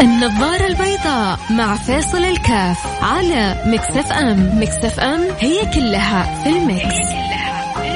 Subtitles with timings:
[0.00, 4.60] النظارة البيضاء مع فاصل الكاف على Mix FM.
[4.62, 7.94] Mix FM هي كلها في ال mix, هي كلها في.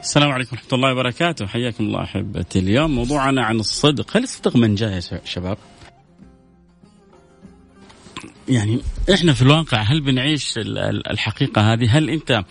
[0.00, 1.46] السلام عليكم ورحمة الله وبركاته.
[1.46, 2.58] حياكم الله أحبتي.
[2.58, 4.16] اليوم موضوعنا عن الصدق.
[4.16, 5.58] هل الصدق منجاة يا شباب؟
[8.48, 8.80] يعني
[9.14, 10.54] إحنا في الواقع هل بنعيش
[11.10, 12.44] الحقيقة هذه؟ هل أنت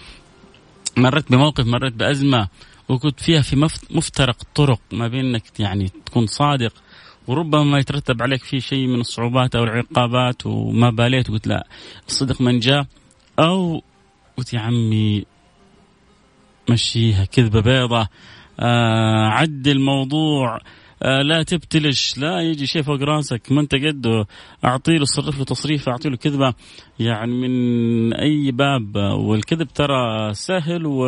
[0.97, 2.47] مرت بموقف مرت بأزمة
[2.89, 6.73] وكنت فيها في مفترق طرق ما بين إنك يعني تكون صادق
[7.27, 11.67] وربما ما يترتب عليك فيه شيء من الصعوبات أو العقابات وما باليت وقلت لا
[12.07, 12.85] الصدق من جاء؟
[13.39, 13.83] أو
[14.37, 15.25] قلت يا عمي
[16.69, 18.07] مشيها كذبة بيضة
[18.59, 20.59] آه عد الموضوع
[21.01, 23.51] لا تبتلش لا يجي شيء فوق راسك.
[23.51, 24.27] ما انت قده
[24.65, 26.53] أعطي له صرف له تصريف أعطي له كذبة.
[26.99, 31.05] يعني من أي باب والكذب ترى سهل و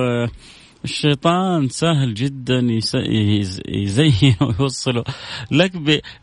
[0.84, 2.68] الشيطان سهل جدا
[3.68, 5.04] يزين ويوصله.
[5.52, 5.72] لك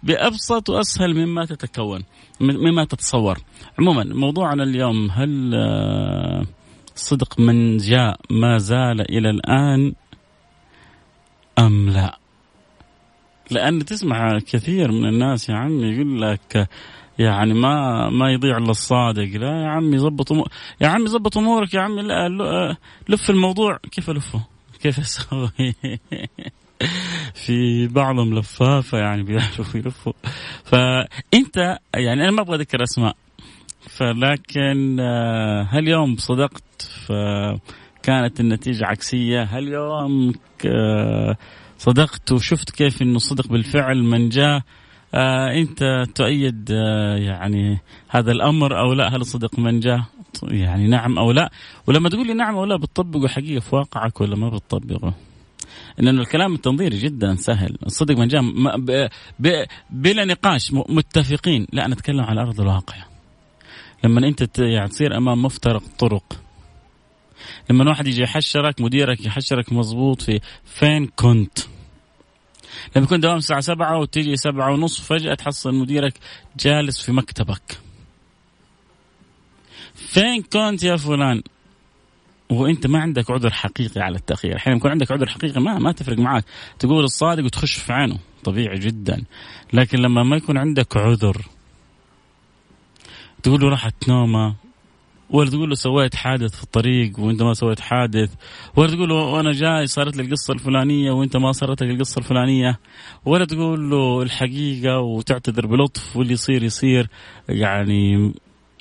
[0.02, 2.02] بأبسط وأسهل مما تتكون
[2.40, 3.38] مما تتصور.
[3.78, 6.46] عموما موضوعنا اليوم هل آه،
[6.94, 9.92] صدق من جاء ما زال إلى الآن
[11.58, 12.18] أم لا؟
[13.52, 16.68] لأن تسمع كثير من الناس يا عمي يقول لك
[17.18, 20.32] يعني ما ما يضيع إلا الصادق لا يا عمي ظبط
[20.80, 22.76] يا عمي ظبط أمورك يا عمي لا
[23.08, 24.40] لف الموضوع كيف ألفه؟
[24.82, 25.74] كيف أسوي؟
[27.46, 30.12] في بعضهم لفافة يعني بيعرفوا يلفوا
[30.64, 33.16] فأنت يعني أنا ما أبغى أذكر أسماء
[33.80, 40.32] فلكن آه، هل يوم صدقت فكانت النتيجة عكسية؟ هل يوم
[40.66, 41.36] آه،
[41.80, 44.62] صدقت وشفت كيف إنه صدق بالفعل من جاء.
[45.14, 47.78] آه أنت تؤيد آه يعني
[48.08, 50.02] هذا الأمر أو لا؟ هل صدق من جاء؟
[50.42, 51.50] يعني نعم أو لا؟
[51.86, 55.14] ولما تقول لي نعم أو لا بتطبقه حقيقة في واقعك ولا ما بتطبقه؟
[55.98, 57.76] لأنه الكلام التنظيري جدا سهل.
[57.86, 58.42] الصدق من جاء
[59.90, 61.66] بلا نقاش متفقين.
[61.72, 62.96] لا أنا أتكلم على أرض الواقع.
[64.04, 66.40] لما أنت يعني تصير أمام مفترق طرق
[67.70, 71.58] لما واحد يجي يحشرك مديرك يحشرك مضبوط في فين كنت.
[72.96, 76.14] لما يكون دوام الساعة سبعة وتيجي سبعة ونص فجأة تحصل مديرك
[76.58, 77.80] جالس في مكتبك.
[79.94, 81.42] فين كنت يا فلان؟
[82.50, 84.56] وانت ما عندك عذر حقيقي على التأخير.
[84.56, 86.44] أحيانا يكون عندك عذر حقيقي ما ما تفرق معك
[86.78, 88.18] تقول الصادق وتخش في عينه.
[88.44, 89.24] طبيعي جدا.
[89.72, 91.46] لكن لما ما يكون عندك عذر
[93.42, 94.54] تقول له راحت نومة.
[95.32, 98.34] ولا تقول له سويت حادث في الطريق وانت ما سويت حادث.
[98.76, 102.78] ولا تقول له وأنا جاي صارت لي القصة الفلانية وانت ما صارت لك القصة الفلانية.
[103.24, 107.08] ولا تقول له الحقيقة وتعتذر بلطف واللي يصير يصير.
[107.48, 108.32] يعني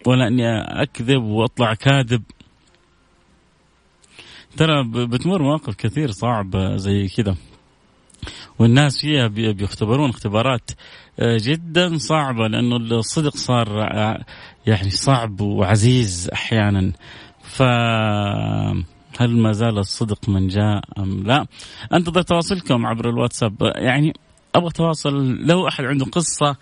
[0.05, 2.21] ولا اني اكذب واطلع كاذب.
[4.57, 7.35] ترى بتمر مواقف كثير صعبه زي كذا.
[8.59, 10.71] والناس فيها بيختبرون اختبارات
[11.19, 14.25] آه، جدا صعبة لأنه الصدق صار آه،
[14.69, 16.91] يعني صعب وعزيز أحيانا.
[17.43, 17.61] ف
[19.19, 21.45] هل ما زال الصدق من جاء أم لا؟
[21.93, 23.55] أنتظر تواصلكم عبر الواتساب.
[23.61, 24.13] يعني
[24.55, 26.55] أبغى تواصل لو أحد عنده قصة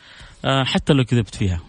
[0.46, 1.62] آه، حتى لو كذبت فيها.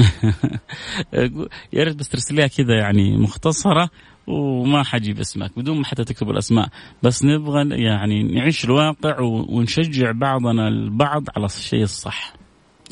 [1.72, 3.90] يا ريت بس ترسل لها كذا يعني مختصرة
[4.26, 6.68] وما حجيب اسمك بدون ما حتى تكتب الأسماء.
[7.02, 12.32] بس نبغى يعني نعيش الواقع ونشجع بعضنا البعض على الشيء الصح.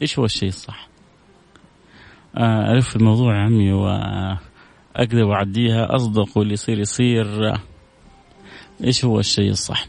[0.02, 0.88] إيش هو الشيء الصح؟
[2.38, 7.54] آه، ألف الموضوع يا عمي وأقدر واعديها أصدق واللي يصير يصير.
[8.84, 9.86] إيش هو الشيء الصح؟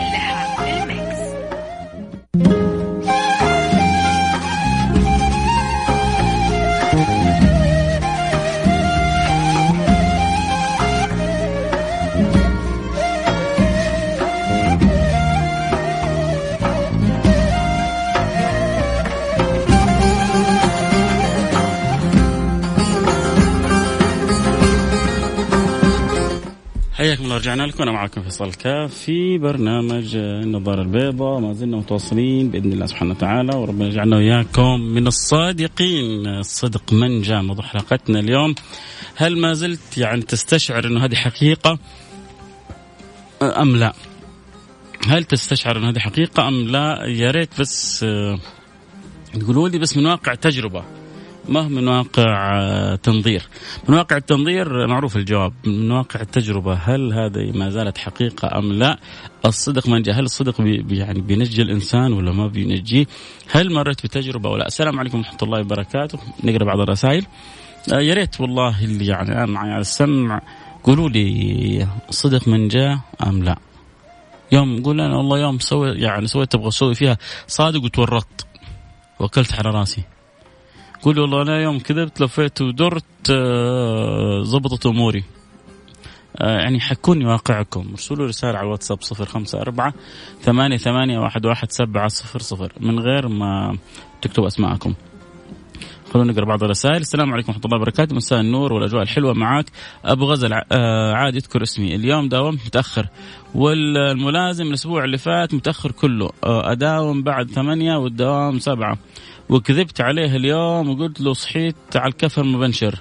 [27.01, 27.83] حياكم الله رجعنا لكم.
[27.83, 33.55] أنا معكم فيصل كاف في برنامج النظاره البيضاء ما زلنا متواصلين بإذن الله سبحانه وتعالى
[33.55, 36.27] وربنا يجعلنا وإياكم من الصادقين.
[36.27, 38.55] الصدق منجا موضوع حلقتنا اليوم.
[39.15, 41.79] هل ما زلت يعني تستشعر إنه هذه حقيقة
[43.41, 43.93] أم لا؟
[45.07, 48.39] هل تستشعر ان هذه حقيقة أم لا؟ يا ريت بس آه،
[49.39, 51.00] تقولوا لي بس من واقع تجربة.
[51.49, 53.47] ما هو من واقع آه، تنظير؟
[53.89, 55.53] من واقع التنظير معروف الجواب.
[55.65, 58.97] من واقع التجربة هل هذه ما زالت حقيقة أم لا؟
[59.45, 63.05] الصدق منجاة هل الصدق بي يعني بينجي الإنسان ولا ما بينجيه؟
[63.51, 66.19] هل مريت بتجربة ولا السلام عليكم ورحمة الله وبركاته.
[66.43, 67.25] نقرأ بعض الرسائل.
[67.93, 70.41] آه، يا ريت والله اللي يعني الآن معي على السمع
[70.83, 73.57] قولوا لي صدق منجاة أم لا.
[74.51, 77.17] يوم قول أنا والله يوم سوي يعني سويت تبغى أسوي فيها
[77.47, 78.45] صادق وتورطت.
[79.19, 80.03] وكلت على راسي.
[81.01, 85.23] قول والله أنا يوم كذبت لفيت ودرت آه، زبطت أموري.
[86.37, 87.87] آه، يعني حكوني واقعكم.
[87.91, 89.93] ارسلوا رسالة على الواتساب صفر خمسة أربعة
[90.41, 92.73] ثمانية ثمانية واحد واحد سبعة صفر صفر.
[92.79, 93.77] من غير ما
[94.21, 94.93] تكتبوا أسماءكم.
[96.13, 97.01] خلونا نقرأ بعض الرسائل.
[97.01, 98.15] السلام عليكم ورحمة الله وبركاته.
[98.15, 99.65] مساء النور والأجواء الحلوة معاك.
[100.05, 101.95] أبو غزل آه عاد يذكر اسمي.
[101.95, 103.07] اليوم داومت متأخر.
[103.55, 106.29] والملازم الأسبوع اللي فات متأخر كله.
[106.43, 108.97] أداوم بعد ثمانية والدوام سبعة.
[109.51, 112.99] وكذبت عليه اليوم وقلت له صحيت على الكفر مبنشر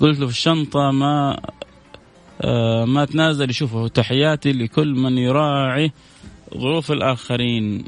[0.00, 1.40] قلت له في الشنطة ما
[2.40, 3.88] آه ما تنازل يشوفه.
[3.88, 5.92] تحياتي لكل من يراعي
[6.58, 7.84] ظروف الآخرين.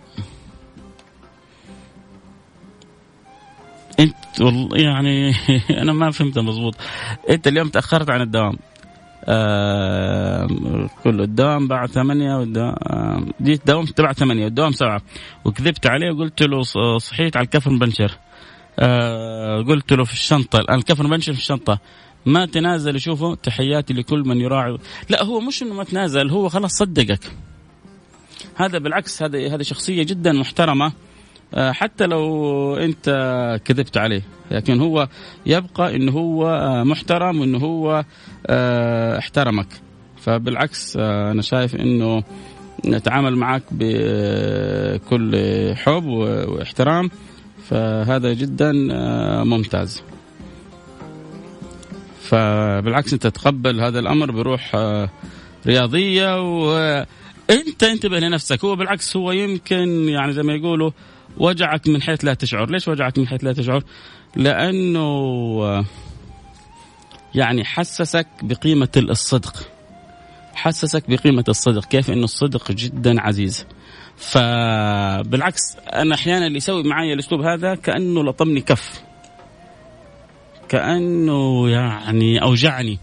[4.00, 5.34] انت والله يعني
[5.82, 6.74] أنا ما فهمت مضبوط.
[7.30, 8.56] انت اليوم تأخرت عن الدوام.
[9.24, 10.48] آه
[11.04, 15.02] كله الدوام بعد ثمانية والدوام آه جيت داومت بعد ثمانية والدوام سبعة.
[15.44, 16.62] وكذبت عليه وقلت له
[16.98, 18.18] صحيت على الكفن بنشر.
[18.78, 21.78] آه قلت له في الشنطة الآن الكفن بنشر في الشنطة.
[22.26, 24.78] ما تنازل يشوفه تحياتي لكل من يراعي.
[25.08, 27.32] لا هو مش إنه ما تنازل هو خلاص صدقك.
[28.54, 30.86] هذا بالعكس هذا هذه شخصية جدا محترمة.
[30.86, 31.09] آه،
[31.56, 33.06] حتى لو انت
[33.64, 35.08] كذبت عليه لكن هو
[35.46, 38.04] يبقى انه هو آه، محترم وانه هو
[38.46, 39.66] آه، احترمك.
[40.16, 42.22] فبالعكس أنا شايف إنه
[42.86, 45.36] نتعامل معك بكل
[45.76, 47.10] حب واحترام.
[47.68, 48.72] فهذا جدا
[49.44, 50.02] ممتاز.
[52.20, 54.76] فبالعكس أنت تقبل هذا الأمر بروح
[55.66, 58.64] رياضية وانت انتبه لنفسك.
[58.64, 60.90] هو بالعكس هو يمكن يعني زي ما يقولوا
[61.36, 62.70] وجعك من حيث لا تشعر.
[62.70, 63.84] ليش وجعك من حيث لا تشعر؟
[64.36, 65.84] لأنه
[67.34, 69.68] يعني حسسك بقيمة الصدق.
[70.54, 73.66] حسسك بقيمة الصدق كيف أنه الصدق جدا عزيز.
[74.16, 79.02] فبالعكس أنا أحيانا اللي يسوي معي الأسلوب هذا كأنه لطمني كف.
[80.68, 82.98] كأنه يعني أوجعني.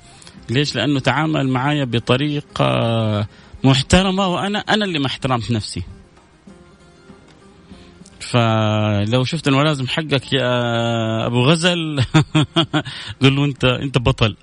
[0.50, 3.28] ليش؟ لأنه تعامل معي بطريقة
[3.64, 5.84] محترمة وأنا أنا اللي ما احترمت نفسي.
[8.22, 12.02] فلو شفت الملازم حقك يا أبو غزل
[13.22, 14.36] قل له أنت أنت بطل.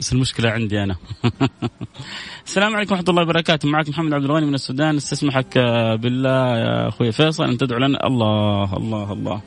[0.00, 0.96] بس المشكلة عندي أنا.
[2.46, 3.68] السلام عليكم ورحمة الله وبركاته.
[3.68, 4.96] معك محمد عبد الغني من السودان.
[4.96, 5.58] استسمحك
[6.02, 8.06] بالله يا أخوي فيصل أن تدعو لنا.
[8.06, 9.40] الله الله الله.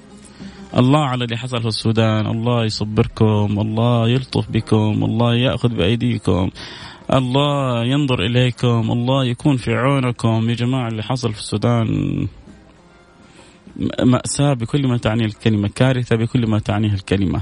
[0.77, 2.27] الله على اللي حصل في السودان.
[2.27, 3.59] الله يصبركم.
[3.59, 5.03] الله يلطف بكم.
[5.03, 6.49] الله يأخذ بأيديكم.
[7.13, 8.91] الله ينظر إليكم.
[8.91, 11.87] الله يكون في عونكم يا جماعة اللي حصل في السودان.
[14.03, 17.41] مأساة بكل ما تعنيه الكلمة كارثة بكل ما تعنيه الكلمة.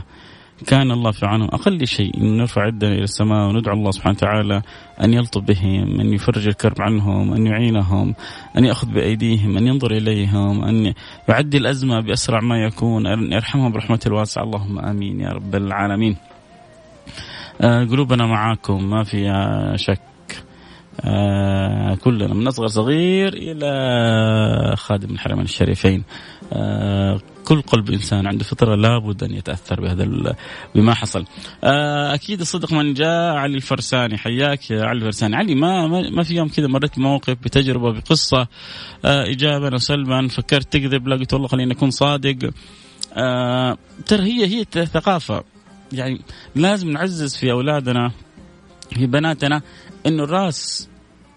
[0.68, 1.50] كان الله في عونهم.
[1.54, 4.62] أقل شيء أن نرفع يدنا إلى السماء وندعو الله سبحانه وتعالى
[5.04, 8.15] أن يلطف بهم أن يفرج الكرب عنهم أن يعينهم
[8.58, 10.94] أن يأخذ بأيديهم أن ينظر إليهم أن
[11.29, 14.44] يعدي الأزمة بأسرع ما يكون أن يرحمهم برحمته الواسعة.
[14.44, 16.17] اللهم آمين يا رب العالمين.
[17.62, 20.11] آه، قلوبنا معاكم ما فيها شك.
[21.00, 26.03] آه كلنا من أصغر صغير إلى خادم الحرمين الشريفين
[26.53, 30.36] آه كل قلب إنسان عنده فطرة لابد أن يتأثر بهذا
[30.75, 31.25] بما حصل.
[31.63, 36.36] آه أكيد الصدق من جاء علي الفرساني حياك يا علي الفرساني، علي ما ما في
[36.36, 38.48] يوم كذا مريت بموقف بتجربة بقصة
[39.05, 42.50] ايجابا وسلبا فكرت تكذب لا قلت والله خليني أكون صادق.
[44.05, 45.43] ترى هي هي الثقافه
[45.93, 46.21] يعني
[46.55, 48.12] لازم نعزز في أولادنا
[48.93, 49.62] في بناتنا
[50.05, 50.89] إنه الرأس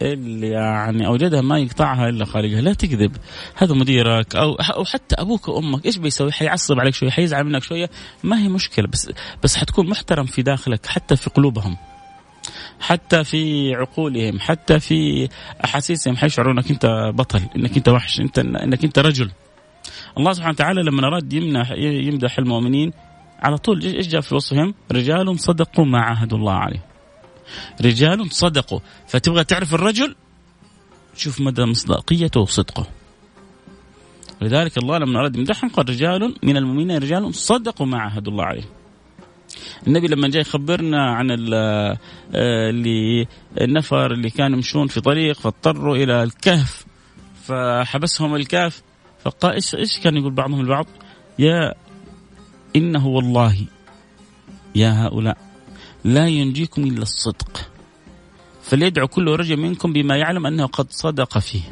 [0.02, 3.16] اللي يعني أوجدها ما يقطعها إلا خالقها لا تكذب.
[3.54, 5.86] هذا مديرك أو أو حتى أبوك وأمك.
[5.86, 7.90] إيش بيسوي؟ حيعصب عليك شوية حيزعل منك شوية.
[8.24, 8.86] ما هي مشكلة.
[8.86, 9.10] بس
[9.42, 11.76] بس حتكون محترم في داخلك حتى في قلوبهم.
[12.80, 15.28] حتى في عقولهم حتى في
[15.64, 16.16] أحاسيسهم.
[16.16, 19.30] حيشعروا إنك أنت بطل إنك أنت وحش إنت إنك أنت رجل.
[20.18, 22.92] الله سبحانه وتعالى لما اراد يمنح يمدح المؤمنين
[23.42, 26.93] على طول إيش جاء في وصفهم؟ رجال صدقوا ما عاهدوا الله عليه.
[27.80, 28.80] رجال صدقوا.
[29.06, 30.14] فتبغى تعرف الرجل؟
[31.16, 32.86] شوف مدى مصداقيته وصدقه.
[34.42, 38.64] لذلك الله لما أراد يمدحهم قال رجال من المؤمنين رجال صدقوا ما عاهدوا الله عليه.
[39.86, 41.98] النبي لما جاي يخبرنا عن آه،
[42.70, 43.26] اللي
[43.60, 46.84] النفر اللي كانوا يمشون في طريق فاضطروا إلى الكهف.
[47.44, 48.82] فحبسهم الكهف.
[49.24, 50.86] فقال إيش إيش كان يقول بعضهم البعض؟
[51.38, 51.74] يا
[52.76, 53.66] إنه والله
[54.74, 55.38] يا هؤلاء
[56.04, 57.70] لا ينجيكم إلا الصدق
[58.62, 61.62] فليدعو كل رجل منكم بما يعلم أنه قد صدق فيه.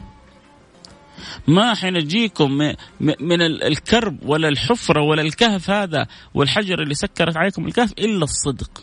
[1.48, 2.50] ما حينجيكم
[3.00, 8.82] من الكرب ولا الحفرة ولا الكهف هذا والحجر اللي سكرت عليكم الكهف إلا الصدق.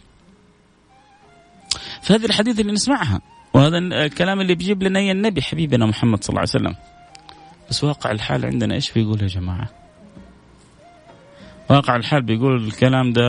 [2.02, 3.22] فهذه الحديث اللي نسمعها
[3.54, 6.76] وهذا الكلام اللي بيجيب لنا النبي حبيبنا محمد صلى الله عليه وسلم.
[7.70, 9.70] بس واقع الحال عندنا إيش بيقول يا جماعة؟
[11.70, 13.22] واقع الحال بيقول الكلام ده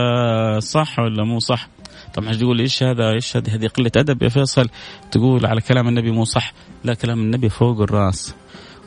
[0.59, 1.67] صح ولا مو صح؟
[2.13, 4.69] طبعا تقول؟ إيش هذا؟ إيش هذه؟ هذه قلة أدب يا فيصل.
[5.11, 6.53] تقول على كلام النبي مو صح.
[6.83, 8.35] لا كلام النبي فوق الرأس.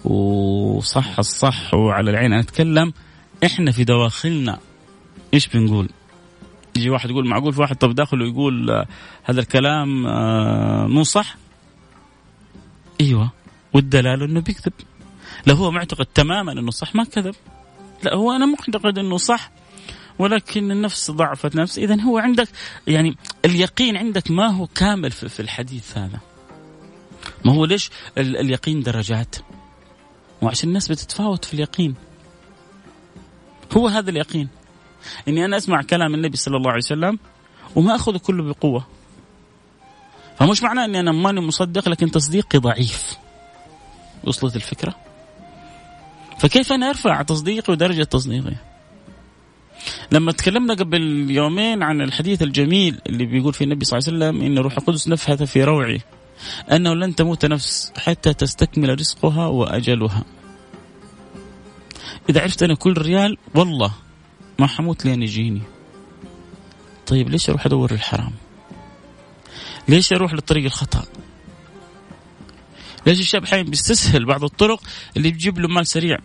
[0.04, 2.32] وصح الصح وعلى العين.
[2.32, 2.92] أنا أتكلم
[3.44, 4.58] إحنا في دواخلنا
[5.34, 5.88] إيش بنقول؟
[6.76, 8.86] يجي واحد يقول معقول في واحد طب داخله يقول آه،
[9.24, 11.36] هذا الكلام آه، مو صح؟
[13.00, 13.30] أيوه.
[13.72, 14.72] والدلاله إنه بيكذب.
[15.46, 17.34] لو هو معتقد تماما إنه صح ما كذب.
[18.02, 19.50] لا هو أنا معتقد إنه صح.
[20.18, 21.78] ولكن النفس ضعفت نفس.
[21.78, 22.48] اذا هو عندك
[22.86, 26.20] يعني اليقين عندك ما هو كامل في الحديث هذا.
[27.44, 29.36] ما هو ليش اليقين درجات؟
[30.42, 31.94] وعشان الناس بتتفاوت في اليقين.
[33.76, 34.48] هو هذا اليقين.
[35.28, 37.18] إني أنا أسمع كلام النبي صلى الله عليه وسلم
[37.76, 38.86] وما اخذه كله بقوة.
[40.38, 43.16] فمش معناه إني أنا ماني مصدق لكن تصديقي ضعيف.
[44.24, 44.94] وصلت الفكرة؟
[46.38, 48.56] فكيف أنا أرفع تصديقي ودرجة تصديقي؟
[50.12, 54.46] لما تكلمنا قبل يومين عن الحديث الجميل اللي بيقول فيه النبي صلى الله عليه وسلم
[54.46, 56.00] إن روح القدس نفحت في روعي
[56.72, 60.24] أنه لن تموت نفس حتى تستكمل رزقها وأجلها.
[62.30, 63.92] إذا عرفت أنا كل ريال والله
[64.58, 65.62] ما حموت لين يجيني.
[67.06, 68.32] طيب ليش أروح أدور الحرام؟
[69.88, 71.04] ليش أروح للطريق الخطأ؟
[73.06, 74.80] ليش الشاب حين بيستسهل بعض الطرق
[75.16, 76.18] اللي بتجيب له مال سريع؟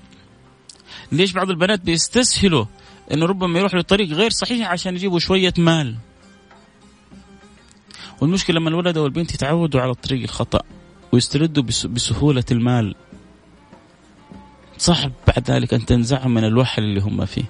[1.12, 2.66] ليش بعض البنات بيستسهلوا
[3.14, 5.96] إنه ربما يروح لطريق غير صحيح عشان يجيبوا شوية مال.
[8.22, 10.62] والمشكلة لما الولد أو البنت يتعودوا على الطريق الخطأ
[11.12, 12.96] ويستردوا بسهولة المال.
[14.78, 17.44] صعب بعد ذلك أن تنزعهم من الوحل اللي هم فيه.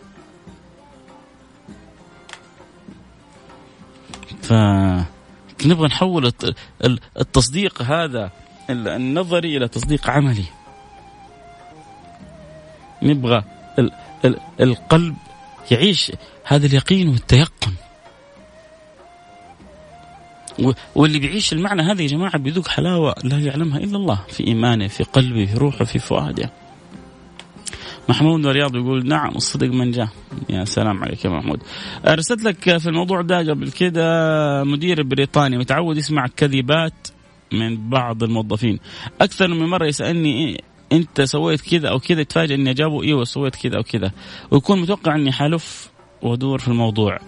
[4.42, 4.54] ف
[5.66, 6.32] نبغى نحول
[7.20, 8.32] التصديق هذا
[8.70, 10.46] النظري إلى تصديق عملي.
[13.04, 13.44] نبغى
[14.60, 15.16] القلب
[15.72, 16.12] يعيش
[16.44, 17.72] هذا اليقين والتيقن.
[20.96, 25.04] واللي بيعيش المعنى هذا يا جماعة بيذوق حلاوة لا يعلمها إلا الله في إيمانه في
[25.04, 26.52] قلبه في روحه في فؤاده.
[28.10, 30.10] محمود رياض يقول نعم الصدق من جاء.
[30.50, 31.60] يا سلام عليك يا محمود.
[32.08, 34.04] أرسلت لك في الموضوع ده قبل كده
[34.64, 37.08] مدير بريطاني متعود يسمع كذبات
[37.54, 38.80] من بعض الموظفين.
[39.22, 43.78] أكثر من مرة يسألني انت سويت كذا أو كذا تفاجئ اني اجابه إيوه سويت كذا
[43.78, 44.12] أو كذا.
[44.52, 45.92] ويكون متوقع اني حلف
[46.22, 47.20] وادور في الموضوع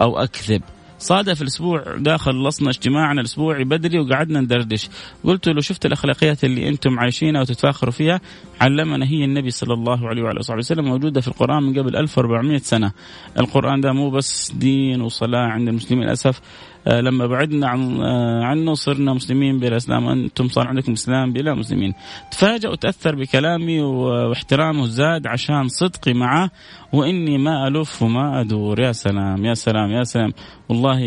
[0.00, 0.62] أو اكذب.
[0.98, 4.88] صادف الأسبوع ده خلصنا اجتماعنا الأسبوعي بدري وقعدنا ندردش.
[5.24, 8.20] قلت له شفت الأخلاقيات اللي أنتم عايشينها وتتفاخروا فيها؟
[8.60, 12.58] علمنا هي النبي صلى الله عليه وعلى آله وسلم موجودة في القرآن من قبل 1400
[12.58, 12.92] سنة.
[13.38, 16.40] القرآن ده مو بس دين وصلاة عند المسلمين للأسف
[16.86, 20.08] لما بعدنا عن آه، عنه صرنا مسلمين بلا إسلام.
[20.08, 21.94] أنتم صار عندكم إسلام بلا مسلمين.
[22.30, 26.50] تفاجأ وتأثر بكلامي واحترامه زاد عشان صدقي معه
[26.92, 28.80] وإني ما الف وما أدور.
[28.80, 30.32] يا سلام يا سلام يا سلام.
[30.68, 31.00] والله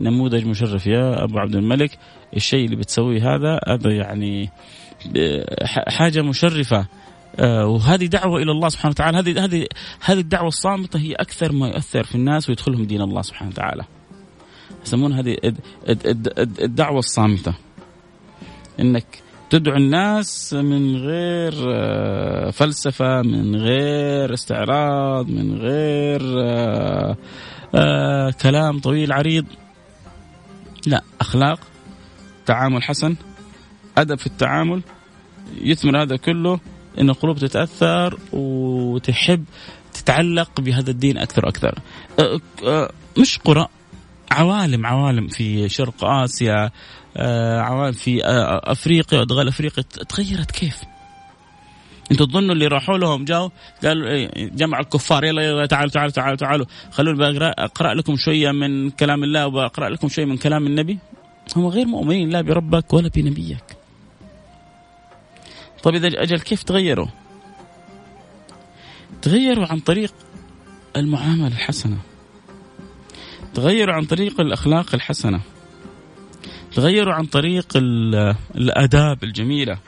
[0.00, 1.98] نموذج مشرف يا أبو عبد الملك.
[2.36, 4.50] الشيء اللي بتسويه هذا هذا يعني
[5.16, 6.86] آه، حاجة مشرفة.
[7.42, 9.18] وهذه دعوة إلى الله سبحانه وتعالى.
[9.18, 9.66] هذه هذه
[10.04, 13.84] هذه الدعوة الصامتة هي أكثر ما يؤثر في الناس ويدخلهم دين الله سبحانه وتعالى.
[14.86, 15.36] يسمونها هذه
[16.60, 17.54] الدعوة الصامتة.
[18.80, 19.06] إنك
[19.50, 27.16] تدعو الناس من غير آه، فلسفة من غير استعراض من غير آه،
[27.74, 29.46] آه، كلام طويل عريض.
[30.86, 31.60] لا أخلاق
[32.46, 33.16] تعامل حسن
[33.98, 34.82] أدب في التعامل
[35.60, 36.60] يثمر هذا كله
[37.00, 39.44] أن القلوب تتأثر وتحب
[39.94, 41.78] تتعلق بهذا الدين أكثر وأكثر.
[43.18, 43.68] مش قرى
[44.30, 46.70] عوالم عوالم في شرق آسيا
[47.16, 50.82] آه، عوالم في آه، أفريقيا ادغال أفريقيا تغيرت كيف؟
[52.12, 53.48] أنتوا تظنوا اللي راحوا لهم جاوا
[53.84, 56.66] قالوا إيه، جمع الكفار يلا يلا تعالوا تعالوا تعالوا تعالوا.
[56.90, 60.98] خلوني أقرأ لكم شوية من كلام الله وبقرأ لكم شوية من كلام النبي.
[61.56, 63.64] هم غير مؤمنين لا بربك ولا بنبيك.
[65.82, 67.06] طيب إذا أجل كيف تغيروا؟
[69.22, 70.14] تغيروا عن طريق
[70.96, 71.98] المعاملة الحسنة.
[73.54, 75.40] تغيروا عن طريق الأخلاق الحسنة
[76.74, 77.66] تغيروا عن طريق
[78.56, 79.78] الآداب الجميلة.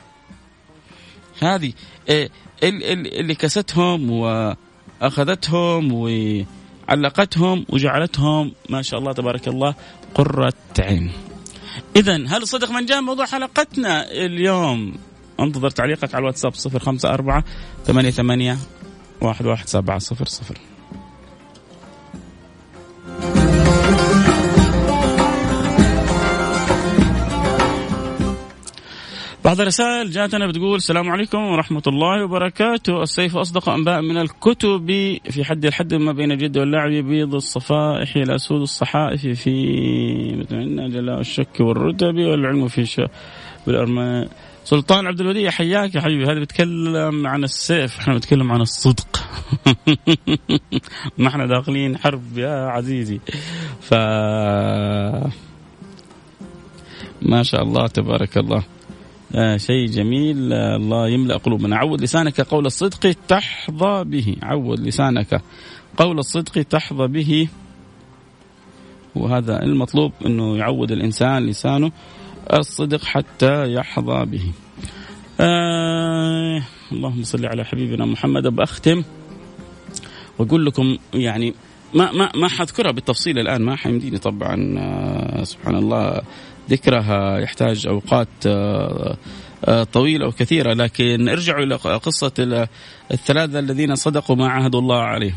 [1.40, 1.72] هذه
[2.08, 2.30] إيه،
[2.62, 9.74] اللي كستهم وأخذتهم وعلقتهم وجعلتهم ما شاء الله تبارك الله
[10.14, 11.12] قرة عين.
[11.96, 14.94] إذا هل صدق من جاء موضوع حلقتنا اليوم؟
[15.40, 17.42] انتظر تعليقك على الواتساب 054
[17.86, 18.58] 88
[19.22, 20.69] 11700
[29.50, 33.02] بعض الرسائل جاتنا بتقول السلام عليكم ورحمة الله وبركاته.
[33.02, 34.86] السيف أصدق أنباء من الكتب
[35.30, 39.52] في حد الحد ما بين الجد واللعب بيض الصفائح الأسود الصحائف في
[40.38, 43.00] متمنى جلاء الشك والرتب والعلم في ش...
[44.64, 46.24] سلطان عبد الودي حياك يا حبيبي.
[46.24, 47.98] هذا بيتكلم عن السيف.
[47.98, 49.20] إحنا بنتكلم عن الصدق.
[51.18, 53.20] ما إحنا داخلين حرب يا عزيزي.
[53.80, 53.94] ف
[57.22, 58.79] ما شاء الله تبارك الله.
[59.34, 60.52] آه شيء جميل.
[60.52, 61.76] آه الله يملأ قلوبنا.
[61.76, 64.36] عود لسانك قول الصدق تحظى به.
[64.42, 65.42] عود لسانك
[65.96, 67.48] قول الصدق تحظى به.
[69.14, 71.92] وهذا المطلوب إنه يعود الإنسان لسانه
[72.52, 74.52] الصدق حتى يحظى به.
[75.40, 78.46] آه اللهم صل على حبيبنا محمد.
[78.46, 79.02] بأختم
[80.38, 81.54] وأقول لكم يعني
[81.94, 84.78] ما ما ما حذكرها بالتفصيل الآن ما حيمديني طبعا.
[84.78, 86.20] آه سبحان الله.
[86.70, 89.16] ذكرها يحتاج أوقات آه
[89.64, 92.66] آه طويلة وكثيرة لكن ارجعوا إلى قصة
[93.12, 95.34] الثلاثة الذين صدقوا ما عهدوا الله عليه.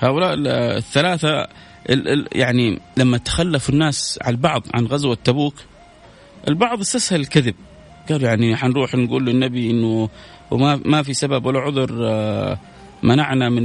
[0.00, 0.34] هؤلاء
[0.76, 1.46] الثلاثة
[2.32, 5.54] يعني لما تخلفوا الناس على البعض عن غزوة تبوك
[6.48, 7.54] البعض استسهل الكذب
[8.08, 10.08] قالوا يعني حنروح نقول للنبي إنه
[10.50, 12.58] وما ما في سبب ولا عذر آه،
[13.02, 13.64] منعنا من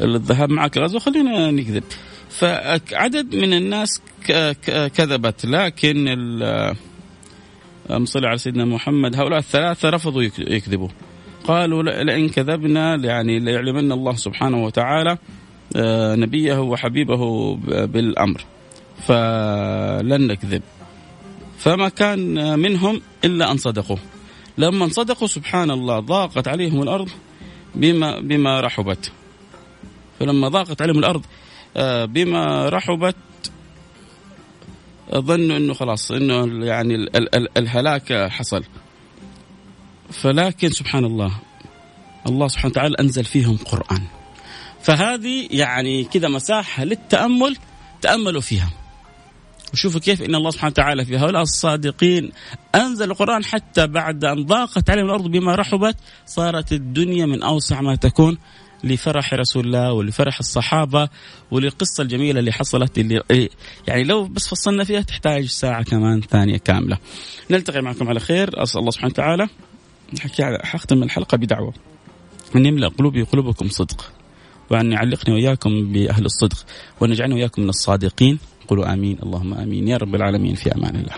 [0.00, 1.84] الذهاب معك الغزوه خلينا نكذب
[2.38, 4.00] فعدد من الناس
[4.94, 6.08] كذبت لكن
[7.90, 10.88] اللهم على سيدنا محمد هؤلاء الثلاثة رفضوا يكذبوا.
[11.44, 15.18] قالوا لئن كذبنا يعني ليعلمن الله سبحانه وتعالى
[15.76, 17.54] آه، نبيه وحبيبه
[17.86, 18.44] بالأمر.
[18.98, 20.62] فلن نكذب.
[21.58, 23.96] فما كان منهم إلا أن صدقوا.
[24.58, 27.08] لما صدقوا سبحان الله ضاقت عليهم الأرض
[27.74, 29.12] بما بما رحبت.
[30.20, 31.28] فلما ضاقت عليهم الأرض آه،
[32.06, 33.16] بما رحبت
[35.14, 36.94] ظنوا إنه خلاص إنه يعني
[37.56, 38.64] الهلاك حصل.
[40.10, 41.38] فلكن سبحان الله
[42.26, 44.02] الله سبحانه وتعالى أنزل فيهم قرآن.
[44.82, 47.56] فهذه يعني كذا مساحة للتأمل
[48.02, 48.70] تأملوا فيها.
[49.72, 52.32] وشوفوا كيف إن الله سبحانه وتعالى في هؤلاء الصادقين
[52.74, 57.94] أنزل القرآن حتى بعد أن ضاقت عليهم الأرض بما رحبت صارت الدنيا من أوسع ما
[57.94, 58.38] تكون.
[58.84, 61.08] لفرح رسول الله ولفرح الصحابة
[61.50, 63.48] وللقصه الجميلة اللي حصلت اللي
[63.88, 66.98] يعني لو بس فصلنا فيها تحتاج ساعة كمان ثانية كاملة.
[67.50, 68.62] نلتقي معكم على خير.
[68.62, 69.48] أسأل الله سبحانه وتعالى.
[70.62, 71.74] حختم الحلقة بدعوة.
[72.56, 74.12] أن يملأ قلوبي وقلوبكم صدق.
[74.70, 76.64] وأن يعلقني وإياكم بأهل الصدق.
[77.00, 78.38] وأن يجعلني وإياكم من الصادقين.
[78.68, 79.18] قولوا آمين.
[79.22, 79.88] اللهم آمين.
[79.88, 80.54] يا رب العالمين.
[80.54, 81.14] في أمان الله.